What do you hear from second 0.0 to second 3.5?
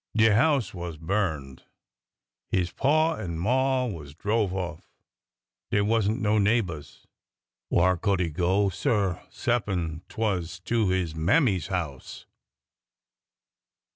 De house was burned. His paw an'